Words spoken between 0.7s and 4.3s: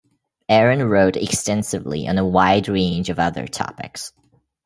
wrote extensively on a wide range of other topics.